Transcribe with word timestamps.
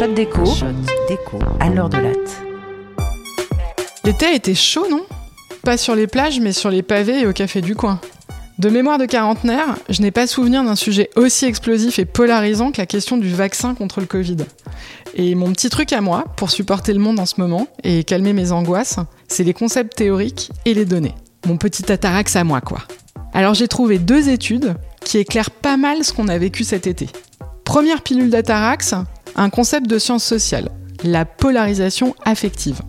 Shot 0.00 0.14
déco. 0.14 0.46
Shot 0.46 0.72
déco. 1.10 1.38
À 1.60 1.68
l'heure 1.68 1.90
de 1.90 1.98
latte. 1.98 2.42
L'été 4.02 4.24
a 4.24 4.32
été 4.32 4.54
chaud, 4.54 4.86
non? 4.90 5.04
Pas 5.62 5.76
sur 5.76 5.94
les 5.94 6.06
plages, 6.06 6.40
mais 6.40 6.54
sur 6.54 6.70
les 6.70 6.80
pavés 6.80 7.20
et 7.20 7.26
au 7.26 7.34
café 7.34 7.60
du 7.60 7.74
coin. 7.74 8.00
De 8.58 8.70
mémoire 8.70 8.96
de 8.96 9.04
quarantenaire, 9.04 9.76
je 9.90 10.00
n'ai 10.00 10.10
pas 10.10 10.26
souvenir 10.26 10.64
d'un 10.64 10.74
sujet 10.74 11.10
aussi 11.16 11.44
explosif 11.44 11.98
et 11.98 12.06
polarisant 12.06 12.72
que 12.72 12.78
la 12.78 12.86
question 12.86 13.18
du 13.18 13.28
vaccin 13.28 13.74
contre 13.74 14.00
le 14.00 14.06
Covid. 14.06 14.38
Et 15.16 15.34
mon 15.34 15.52
petit 15.52 15.68
truc 15.68 15.92
à 15.92 16.00
moi, 16.00 16.24
pour 16.34 16.50
supporter 16.50 16.94
le 16.94 17.00
monde 17.00 17.20
en 17.20 17.26
ce 17.26 17.38
moment 17.38 17.68
et 17.84 18.02
calmer 18.02 18.32
mes 18.32 18.52
angoisses, 18.52 19.00
c'est 19.28 19.44
les 19.44 19.52
concepts 19.52 19.94
théoriques 19.94 20.50
et 20.64 20.72
les 20.72 20.86
données. 20.86 21.14
Mon 21.46 21.58
petit 21.58 21.92
atarax 21.92 22.36
à 22.36 22.44
moi, 22.44 22.62
quoi. 22.62 22.78
Alors 23.34 23.52
j'ai 23.52 23.68
trouvé 23.68 23.98
deux 23.98 24.30
études 24.30 24.76
qui 25.04 25.18
éclairent 25.18 25.50
pas 25.50 25.76
mal 25.76 26.04
ce 26.04 26.14
qu'on 26.14 26.28
a 26.28 26.38
vécu 26.38 26.64
cet 26.64 26.86
été. 26.86 27.06
Première 27.64 28.00
pilule 28.00 28.30
d'atarax, 28.30 28.94
un 29.40 29.48
concept 29.48 29.86
de 29.86 29.98
sciences 29.98 30.24
sociales, 30.24 30.68
la 31.02 31.24
polarisation 31.24 32.14
affective. 32.26 32.82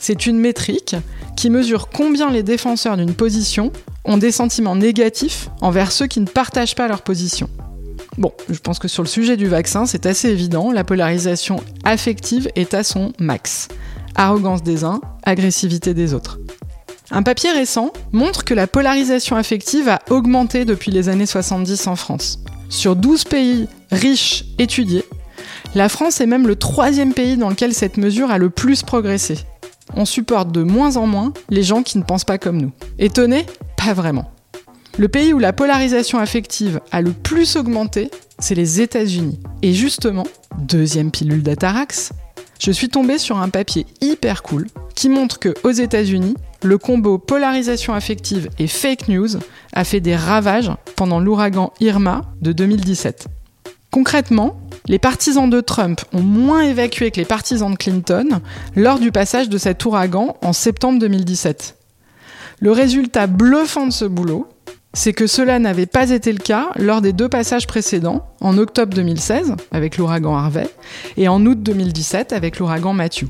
C'est 0.00 0.26
une 0.26 0.38
métrique 0.40 0.96
qui 1.36 1.50
mesure 1.50 1.88
combien 1.88 2.32
les 2.32 2.42
défenseurs 2.42 2.96
d'une 2.96 3.14
position 3.14 3.70
ont 4.04 4.18
des 4.18 4.32
sentiments 4.32 4.74
négatifs 4.74 5.50
envers 5.60 5.92
ceux 5.92 6.08
qui 6.08 6.18
ne 6.18 6.26
partagent 6.26 6.74
pas 6.74 6.88
leur 6.88 7.02
position. 7.02 7.48
Bon, 8.16 8.32
je 8.50 8.58
pense 8.58 8.80
que 8.80 8.88
sur 8.88 9.04
le 9.04 9.08
sujet 9.08 9.36
du 9.36 9.46
vaccin, 9.46 9.86
c'est 9.86 10.06
assez 10.06 10.28
évident, 10.28 10.72
la 10.72 10.82
polarisation 10.82 11.62
affective 11.84 12.50
est 12.56 12.74
à 12.74 12.82
son 12.82 13.12
max. 13.20 13.68
Arrogance 14.16 14.64
des 14.64 14.82
uns, 14.82 15.00
agressivité 15.22 15.94
des 15.94 16.12
autres. 16.12 16.40
Un 17.12 17.22
papier 17.22 17.52
récent 17.52 17.92
montre 18.10 18.44
que 18.44 18.54
la 18.54 18.66
polarisation 18.66 19.36
affective 19.36 19.88
a 19.88 20.00
augmenté 20.10 20.64
depuis 20.64 20.90
les 20.90 21.08
années 21.08 21.26
70 21.26 21.86
en 21.86 21.94
France. 21.94 22.40
Sur 22.68 22.96
12 22.96 23.24
pays 23.24 23.68
riches 23.92 24.44
étudiés, 24.58 25.04
la 25.74 25.88
France 25.88 26.20
est 26.20 26.26
même 26.26 26.46
le 26.46 26.56
troisième 26.56 27.12
pays 27.12 27.36
dans 27.36 27.50
lequel 27.50 27.74
cette 27.74 27.96
mesure 27.96 28.30
a 28.30 28.38
le 28.38 28.50
plus 28.50 28.82
progressé. 28.82 29.38
On 29.94 30.04
supporte 30.04 30.52
de 30.52 30.62
moins 30.62 30.96
en 30.96 31.06
moins 31.06 31.32
les 31.50 31.62
gens 31.62 31.82
qui 31.82 31.98
ne 31.98 32.02
pensent 32.02 32.24
pas 32.24 32.38
comme 32.38 32.60
nous. 32.60 32.72
Étonné 32.98 33.46
Pas 33.76 33.94
vraiment. 33.94 34.30
Le 34.98 35.08
pays 35.08 35.32
où 35.32 35.38
la 35.38 35.52
polarisation 35.52 36.18
affective 36.18 36.80
a 36.90 37.00
le 37.00 37.12
plus 37.12 37.56
augmenté, 37.56 38.10
c'est 38.38 38.54
les 38.54 38.80
États-Unis. 38.80 39.38
Et 39.62 39.72
justement, 39.72 40.26
deuxième 40.58 41.10
pilule 41.10 41.42
d'Atarax, 41.42 42.12
je 42.58 42.72
suis 42.72 42.88
tombée 42.88 43.18
sur 43.18 43.38
un 43.38 43.48
papier 43.48 43.86
hyper 44.00 44.42
cool 44.42 44.66
qui 44.96 45.08
montre 45.08 45.38
que 45.38 45.54
aux 45.62 45.70
États-Unis, 45.70 46.34
le 46.64 46.76
combo 46.76 47.18
polarisation 47.18 47.94
affective 47.94 48.50
et 48.58 48.66
fake 48.66 49.08
news 49.08 49.28
a 49.72 49.84
fait 49.84 50.00
des 50.00 50.16
ravages 50.16 50.72
pendant 50.96 51.20
l'ouragan 51.20 51.72
Irma 51.78 52.22
de 52.42 52.50
2017. 52.50 53.28
Concrètement, 53.92 54.60
les 54.88 54.98
partisans 54.98 55.48
de 55.48 55.60
Trump 55.60 56.00
ont 56.12 56.22
moins 56.22 56.62
évacué 56.62 57.10
que 57.10 57.20
les 57.20 57.26
partisans 57.26 57.70
de 57.70 57.76
Clinton 57.76 58.40
lors 58.74 58.98
du 58.98 59.12
passage 59.12 59.48
de 59.48 59.58
cet 59.58 59.84
ouragan 59.84 60.36
en 60.42 60.52
septembre 60.52 60.98
2017. 60.98 61.76
Le 62.60 62.72
résultat 62.72 63.26
bluffant 63.26 63.86
de 63.86 63.92
ce 63.92 64.06
boulot, 64.06 64.48
c'est 64.94 65.12
que 65.12 65.26
cela 65.26 65.58
n'avait 65.58 65.86
pas 65.86 66.10
été 66.10 66.32
le 66.32 66.38
cas 66.38 66.70
lors 66.76 67.02
des 67.02 67.12
deux 67.12 67.28
passages 67.28 67.66
précédents, 67.66 68.26
en 68.40 68.56
octobre 68.56 68.94
2016 68.94 69.54
avec 69.70 69.98
l'ouragan 69.98 70.34
Harvey 70.34 70.68
et 71.16 71.28
en 71.28 71.44
août 71.44 71.62
2017 71.62 72.32
avec 72.32 72.58
l'ouragan 72.58 72.94
Matthew. 72.94 73.26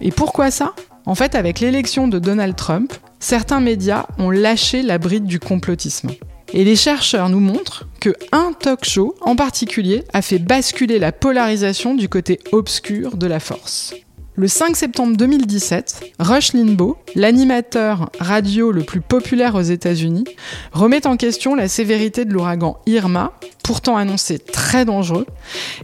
Et 0.00 0.12
pourquoi 0.12 0.50
ça? 0.50 0.74
En 1.06 1.14
fait, 1.14 1.34
avec 1.34 1.60
l'élection 1.60 2.08
de 2.08 2.18
Donald 2.18 2.54
Trump, 2.56 2.92
certains 3.20 3.60
médias 3.60 4.06
ont 4.18 4.30
lâché 4.30 4.82
la 4.82 4.98
bride 4.98 5.24
du 5.24 5.40
complotisme. 5.40 6.10
Et 6.56 6.64
les 6.64 6.74
chercheurs 6.74 7.28
nous 7.28 7.38
montrent 7.38 7.86
que 8.00 8.14
un 8.32 8.54
talk 8.58 8.86
show 8.86 9.14
en 9.20 9.36
particulier 9.36 10.04
a 10.14 10.22
fait 10.22 10.38
basculer 10.38 10.98
la 10.98 11.12
polarisation 11.12 11.94
du 11.94 12.08
côté 12.08 12.38
obscur 12.50 13.18
de 13.18 13.26
la 13.26 13.40
force. 13.40 13.92
Le 14.36 14.48
5 14.48 14.74
septembre 14.74 15.18
2017, 15.18 16.14
Rush 16.18 16.54
Limbaugh, 16.54 16.96
l'animateur 17.14 18.08
radio 18.20 18.72
le 18.72 18.84
plus 18.84 19.02
populaire 19.02 19.54
aux 19.54 19.60
États-Unis, 19.60 20.24
remet 20.72 21.06
en 21.06 21.18
question 21.18 21.54
la 21.54 21.68
sévérité 21.68 22.24
de 22.24 22.32
l'ouragan 22.32 22.78
Irma, 22.86 23.34
pourtant 23.62 23.98
annoncé 23.98 24.38
très 24.38 24.86
dangereux, 24.86 25.26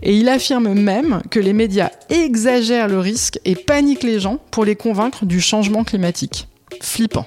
et 0.03 0.17
il 0.17 0.31
affirme 0.31 0.73
même 0.73 1.21
que 1.31 1.39
les 1.39 1.53
médias 1.53 1.91
exagèrent 2.09 2.89
le 2.89 2.99
risque 2.99 3.39
et 3.45 3.57
paniquent 3.57 4.05
les 4.05 4.21
gens 4.21 4.39
pour 4.51 4.65
les 4.65 4.77
convaincre 4.77 5.27
du 5.27 5.39
changement 5.39 5.85
climatique. 5.85 6.49
Flippant. 6.81 7.27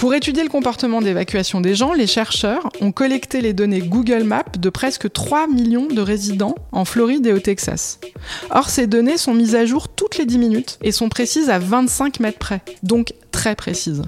Pour 0.00 0.14
étudier 0.14 0.42
le 0.42 0.48
comportement 0.48 1.02
d'évacuation 1.02 1.60
des 1.60 1.74
gens, 1.74 1.92
les 1.92 2.06
chercheurs 2.06 2.70
ont 2.80 2.90
collecté 2.90 3.42
les 3.42 3.52
données 3.52 3.82
Google 3.82 4.22
Maps 4.22 4.44
de 4.58 4.70
presque 4.70 5.12
3 5.12 5.46
millions 5.46 5.88
de 5.88 6.00
résidents 6.00 6.54
en 6.72 6.86
Floride 6.86 7.26
et 7.26 7.34
au 7.34 7.38
Texas. 7.38 8.00
Or, 8.48 8.70
ces 8.70 8.86
données 8.86 9.18
sont 9.18 9.34
mises 9.34 9.54
à 9.54 9.66
jour 9.66 9.90
toutes 9.90 10.16
les 10.16 10.24
10 10.24 10.38
minutes 10.38 10.78
et 10.82 10.90
sont 10.90 11.10
précises 11.10 11.50
à 11.50 11.58
25 11.58 12.18
mètres 12.20 12.38
près, 12.38 12.62
donc 12.82 13.12
très 13.30 13.54
précises. 13.54 14.00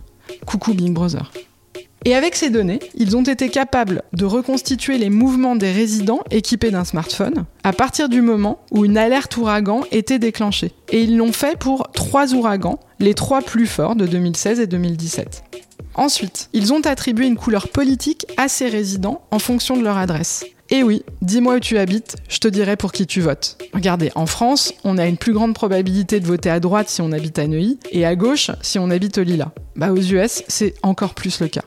Coucou 0.47 0.72
Big 0.72 0.94
Brother. 0.94 1.31
Et 2.06 2.14
avec 2.14 2.36
ces 2.36 2.48
données, 2.48 2.81
ils 2.94 3.14
ont 3.14 3.22
été 3.22 3.50
capables 3.50 4.02
de 4.14 4.25
reconstituer 4.25 4.97
les 4.97 5.10
mouvements 5.10 5.56
des 5.56 5.72
résidents 5.72 6.20
équipés 6.31 6.70
d'un 6.70 6.84
smartphone 6.84 7.44
à 7.64 7.75
partir 7.75 8.08
du 8.08 8.22
moment 8.22 8.64
où 8.70 8.86
une 8.86 8.97
alerte 8.97 9.36
ouragan 9.36 9.82
était 9.92 10.19
déclenchée. 10.19 10.72
Et 10.88 11.02
ils 11.02 11.19
l'ont 11.19 11.34
fait 11.34 11.58
pour 11.58 11.88
trois 11.92 12.32
ouragans, 12.32 12.81
les 12.98 13.12
trois 13.12 13.42
plus 13.42 13.66
forts 13.66 13.94
de 13.94 14.06
2016 14.06 14.58
et 14.58 14.66
2017. 14.66 15.51
Ensuite, 15.94 16.48
ils 16.53 16.72
ont 16.72 16.80
attribué 16.80 17.26
une 17.26 17.36
couleur 17.36 17.69
politique 17.69 18.26
à 18.36 18.48
ces 18.48 18.69
résidents 18.69 19.22
en 19.30 19.38
fonction 19.38 19.76
de 19.76 19.82
leur 19.82 19.97
adresse. 19.97 20.44
Et 20.70 20.82
oui, 20.82 21.03
dis-moi 21.20 21.56
où 21.56 21.60
tu 21.60 21.76
habites, 21.76 22.16
je 22.28 22.38
te 22.38 22.48
dirai 22.48 22.76
pour 22.76 22.92
qui 22.92 23.06
tu 23.06 23.20
votes. 23.20 23.58
Regardez, 23.75 24.10
en 24.14 24.25
France, 24.25 24.72
on 24.84 24.97
a 24.97 25.06
une 25.06 25.19
plus 25.19 25.34
grande 25.34 25.54
probabilité 25.54 26.19
de 26.19 26.26
voter 26.26 26.48
à 26.48 26.60
droite 26.60 26.88
si 26.88 27.02
on 27.02 27.12
habite 27.12 27.38
à 27.38 27.47
Neuilly 27.47 27.78
et 27.91 28.06
à 28.06 28.16
gauche 28.16 28.50
si 28.62 28.78
on 28.78 28.88
habite 28.91 29.19
au 29.19 29.22
Lila. 29.22 29.52
Bah 29.76 29.92
aux 29.92 30.00
US, 30.00 30.44
c'est 30.48 30.75
encore 30.82 31.14
plus 31.14 31.41
le 31.41 31.48
cas. 31.48 31.64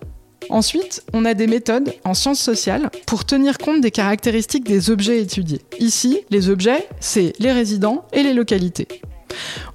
Ensuite, 0.50 1.04
on 1.14 1.26
a 1.26 1.36
des 1.36 1.48
méthodes 1.48 1.94
en 2.04 2.14
sciences 2.14 2.40
sociales 2.40 2.90
pour 3.06 3.26
tenir 3.26 3.58
compte 3.60 3.82
des 3.82 3.92
caractéristiques 3.92 4.68
des 4.68 4.90
objets 4.90 5.22
étudiés. 5.22 5.62
Ici, 5.80 6.22
les 6.32 6.50
objets, 6.50 6.88
c'est 7.00 7.34
les 7.40 7.52
résidents 7.52 8.06
et 8.12 8.24
les 8.24 8.34
localités. 8.34 8.88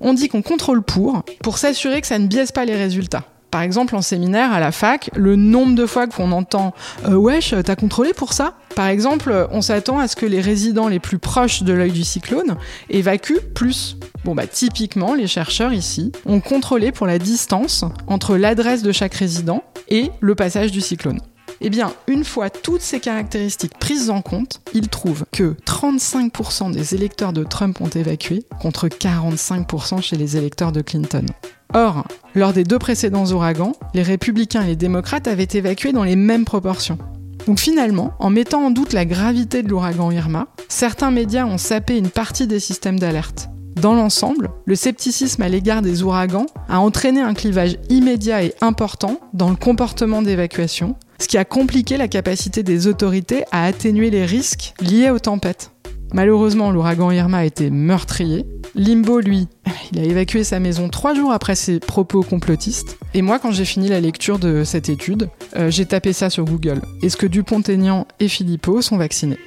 On 0.01 0.13
dit 0.13 0.29
qu'on 0.29 0.43
contrôle 0.43 0.83
pour, 0.83 1.23
pour 1.43 1.59
s'assurer 1.59 2.01
que 2.01 2.07
ça 2.07 2.19
ne 2.19 2.27
biaise 2.27 2.53
pas 2.53 2.65
les 2.65 2.77
résultats. 2.77 3.27
Par 3.51 3.63
exemple, 3.63 3.97
en 3.97 4.03
séminaire, 4.03 4.53
à 4.53 4.61
la 4.61 4.71
fac, 4.73 5.11
le 5.17 5.37
nombre 5.37 5.75
de 5.75 5.87
fois 5.87 6.07
qu'on 6.07 6.33
entend 6.33 6.73
euh, 7.07 7.15
Wesh, 7.15 7.55
t'as 7.65 7.77
contrôlé 7.77 8.13
pour 8.13 8.33
ça? 8.33 8.55
Par 8.77 8.87
exemple, 8.87 9.49
on 9.51 9.61
s'attend 9.61 9.99
à 9.99 10.07
ce 10.07 10.15
que 10.15 10.27
les 10.27 10.41
résidents 10.41 10.89
les 10.89 11.01
plus 11.01 11.19
proches 11.19 11.63
de 11.63 11.73
l'œil 11.73 11.91
du 11.91 12.05
cyclone 12.05 12.57
évacuent 12.89 13.41
plus. 13.55 13.97
Bon, 14.25 14.35
bah, 14.35 14.47
typiquement, 14.47 15.15
les 15.15 15.27
chercheurs 15.27 15.73
ici 15.73 16.13
ont 16.27 16.41
contrôlé 16.41 16.93
pour 16.93 17.07
la 17.07 17.19
distance 17.19 17.85
entre 18.07 18.37
l'adresse 18.37 18.83
de 18.83 18.93
chaque 18.93 19.15
résident 19.15 19.65
et 19.89 20.11
le 20.21 20.35
passage 20.35 20.71
du 20.71 20.81
cyclone. 20.81 21.21
Eh 21.63 21.69
bien, 21.69 21.93
une 22.09 22.25
fois 22.25 22.49
toutes 22.49 22.81
ces 22.81 23.01
caractéristiques 23.01 23.79
prises 23.79 24.09
en 24.09 24.23
compte, 24.23 24.63
ils 24.73 24.89
trouvent 24.89 25.27
que 25.31 25.55
35% 25.67 26.73
des 26.73 26.95
électeurs 26.95 27.35
de 27.35 27.45
Trump 27.45 27.83
ont 27.83 27.89
évacué 27.89 28.45
contre 28.63 28.89
45% 28.89 30.01
chez 30.01 30.17
les 30.17 30.39
électeurs 30.39 30.73
de 30.73 30.81
Clinton. 30.81 31.27
Or, 31.75 32.05
lors 32.35 32.55
des 32.55 32.65
deux 32.65 32.79
précédents 32.79 33.27
ouragans, 33.27 33.73
les 33.93 34.03
républicains 34.03 34.63
et 34.63 34.69
les 34.69 34.77
démocrates 34.77 35.29
avaient 35.29 35.49
évacué 35.53 35.93
dans 35.93 36.03
les 36.03 36.17
mêmes 36.17 36.47
proportions. 36.47 36.97
Donc 37.47 37.59
finalement, 37.59 38.15
en 38.19 38.31
mettant 38.31 38.65
en 38.65 38.71
doute 38.71 38.95
la 38.95 39.05
gravité 39.05 39.63
de 39.63 39.69
l'ouragan 39.69 40.11
Irma, 40.11 40.47
certains 40.69 41.11
médias 41.11 41.45
ont 41.45 41.59
sapé 41.59 41.99
une 41.99 42.11
partie 42.11 42.47
des 42.47 42.61
systèmes 42.61 42.99
d'alerte. 42.99 43.51
Dans 43.77 43.95
l'ensemble, 43.95 44.51
le 44.65 44.75
scepticisme 44.75 45.43
à 45.43 45.49
l'égard 45.49 45.83
des 45.83 46.03
ouragans 46.03 46.47
a 46.69 46.81
entraîné 46.81 47.21
un 47.21 47.35
clivage 47.35 47.77
immédiat 47.91 48.45
et 48.45 48.55
important 48.63 49.21
dans 49.33 49.51
le 49.51 49.57
comportement 49.57 50.23
d'évacuation, 50.23 50.97
ce 51.21 51.29
qui 51.29 51.39
a 51.39 51.45
compliqué 51.45 51.97
la 51.97 52.09
capacité 52.09 52.63
des 52.63 52.87
autorités 52.87 53.45
à 53.53 53.65
atténuer 53.65 54.11
les 54.11 54.25
risques 54.25 54.75
liés 54.81 55.11
aux 55.11 55.19
tempêtes. 55.19 55.71
Malheureusement, 56.13 56.73
l'ouragan 56.73 57.13
Irma 57.13 57.39
a 57.39 57.45
été 57.45 57.71
meurtrier. 57.71 58.45
Limbo, 58.75 59.21
lui, 59.21 59.47
il 59.93 60.01
a 60.01 60.03
évacué 60.03 60.43
sa 60.43 60.59
maison 60.59 60.89
trois 60.89 61.15
jours 61.15 61.31
après 61.31 61.55
ses 61.55 61.79
propos 61.79 62.23
complotistes. 62.23 62.99
Et 63.15 63.23
moi, 63.23 63.39
quand 63.39 63.53
j'ai 63.53 63.65
fini 63.65 63.89
la 63.89 64.01
lecture 64.01 64.41
de 64.41 64.65
cette 64.65 64.89
étude, 64.89 65.29
euh, 65.57 65.71
j'ai 65.71 65.87
tapé 65.87 66.13
ça 66.13 66.31
sur 66.31 66.45
Google. 66.45 66.81
Est-ce 67.03 67.17
que 67.17 67.27
Dupont-Aignan 67.27 68.07
et 68.19 68.27
Philippot 68.27 68.83
sont 68.83 68.97
vaccinés? 68.97 69.39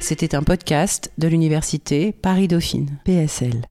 C'était 0.00 0.34
un 0.34 0.42
podcast 0.42 1.10
de 1.16 1.28
l'université 1.28 2.12
Paris-Dauphine, 2.12 2.98
PSL. 3.04 3.62